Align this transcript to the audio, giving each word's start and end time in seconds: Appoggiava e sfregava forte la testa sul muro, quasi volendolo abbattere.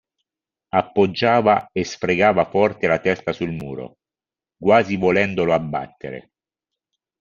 Appoggiava 0.79 1.69
e 1.71 1.83
sfregava 1.91 2.45
forte 2.45 2.87
la 2.87 2.97
testa 2.97 3.33
sul 3.33 3.51
muro, 3.51 3.97
quasi 4.57 4.95
volendolo 4.95 5.53
abbattere. 5.53 6.31